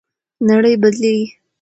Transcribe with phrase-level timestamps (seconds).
[0.49, 1.27] نړۍ بدلیږي.